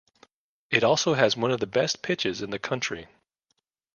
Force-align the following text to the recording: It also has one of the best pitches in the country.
It 0.71 0.83
also 0.83 1.13
has 1.13 1.37
one 1.37 1.51
of 1.51 1.59
the 1.59 1.67
best 1.67 2.01
pitches 2.01 2.41
in 2.41 2.49
the 2.49 2.57
country. 2.57 3.05